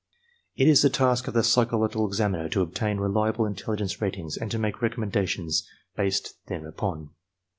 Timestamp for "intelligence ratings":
3.45-4.35